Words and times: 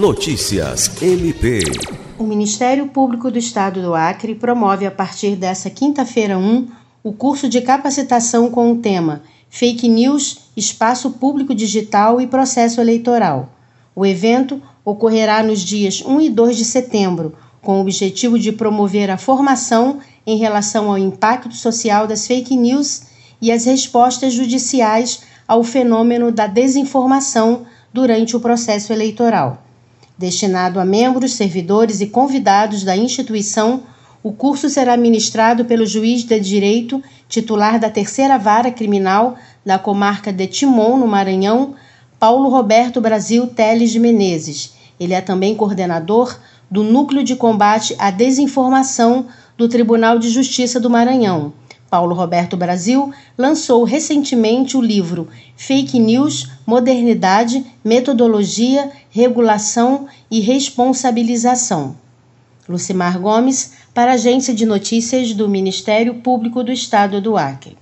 Notícias 0.00 0.90
MP. 1.02 1.60
O 2.18 2.24
Ministério 2.24 2.86
Público 2.86 3.30
do 3.30 3.36
Estado 3.36 3.82
do 3.82 3.94
Acre 3.94 4.34
promove 4.34 4.86
a 4.86 4.90
partir 4.90 5.36
desta 5.36 5.68
quinta-feira 5.68 6.38
1 6.38 6.68
o 7.04 7.12
curso 7.12 7.50
de 7.50 7.60
capacitação 7.60 8.50
com 8.50 8.72
o 8.72 8.78
tema 8.78 9.20
Fake 9.50 9.86
News, 9.86 10.38
Espaço 10.56 11.10
Público 11.10 11.54
Digital 11.54 12.18
e 12.18 12.26
Processo 12.26 12.80
Eleitoral. 12.80 13.50
O 13.94 14.06
evento 14.06 14.62
ocorrerá 14.86 15.42
nos 15.42 15.60
dias 15.60 16.02
1 16.02 16.18
e 16.22 16.30
2 16.30 16.56
de 16.56 16.64
setembro, 16.64 17.34
com 17.60 17.76
o 17.76 17.82
objetivo 17.82 18.38
de 18.38 18.52
promover 18.52 19.10
a 19.10 19.18
formação 19.18 19.98
em 20.26 20.38
relação 20.38 20.88
ao 20.88 20.96
impacto 20.96 21.54
social 21.54 22.06
das 22.06 22.26
fake 22.26 22.56
news 22.56 23.02
e 23.38 23.52
as 23.52 23.66
respostas 23.66 24.32
judiciais 24.32 25.24
ao 25.46 25.62
fenômeno 25.62 26.32
da 26.32 26.46
desinformação 26.46 27.66
durante 27.92 28.34
o 28.34 28.40
processo 28.40 28.94
eleitoral. 28.94 29.62
Destinado 30.20 30.78
a 30.78 30.84
membros, 30.84 31.32
servidores 31.32 32.02
e 32.02 32.06
convidados 32.06 32.84
da 32.84 32.94
instituição, 32.94 33.84
o 34.22 34.30
curso 34.30 34.68
será 34.68 34.94
ministrado 34.94 35.64
pelo 35.64 35.86
juiz 35.86 36.24
de 36.24 36.38
direito 36.38 37.02
titular 37.26 37.80
da 37.80 37.88
Terceira 37.88 38.36
Vara 38.36 38.70
Criminal 38.70 39.38
da 39.64 39.78
comarca 39.78 40.30
de 40.30 40.46
Timon, 40.46 40.98
no 40.98 41.06
Maranhão, 41.06 41.74
Paulo 42.18 42.50
Roberto 42.50 43.00
Brasil 43.00 43.46
Teles 43.46 43.92
de 43.92 43.98
Menezes. 43.98 44.74
Ele 45.00 45.14
é 45.14 45.22
também 45.22 45.54
coordenador 45.54 46.38
do 46.70 46.84
Núcleo 46.84 47.24
de 47.24 47.34
Combate 47.34 47.96
à 47.98 48.10
Desinformação 48.10 49.24
do 49.56 49.70
Tribunal 49.70 50.18
de 50.18 50.28
Justiça 50.28 50.78
do 50.78 50.90
Maranhão. 50.90 51.54
Paulo 51.90 52.14
Roberto 52.14 52.56
Brasil 52.56 53.12
lançou 53.36 53.82
recentemente 53.82 54.76
o 54.76 54.80
livro 54.80 55.28
Fake 55.56 55.98
News, 55.98 56.48
Modernidade, 56.64 57.66
Metodologia, 57.84 58.92
Regulação 59.10 60.06
e 60.30 60.38
Responsabilização. 60.40 61.96
Lucimar 62.68 63.18
Gomes, 63.18 63.72
para 63.92 64.12
a 64.12 64.14
Agência 64.14 64.54
de 64.54 64.64
Notícias 64.64 65.34
do 65.34 65.48
Ministério 65.48 66.14
Público 66.14 66.62
do 66.62 66.70
Estado 66.70 67.20
do 67.20 67.36
Acre. 67.36 67.76